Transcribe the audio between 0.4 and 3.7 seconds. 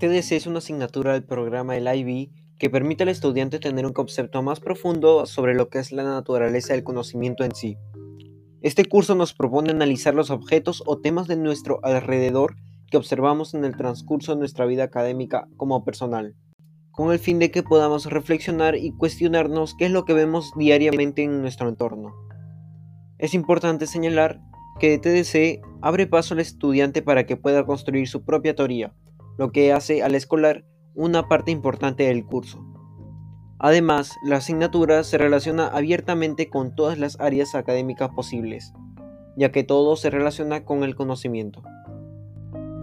una asignatura del programa del IB que permite al estudiante